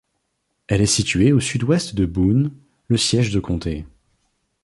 [0.65, 2.53] Elle est située au sud-ouest de Boone,
[2.87, 3.85] le siège de comté.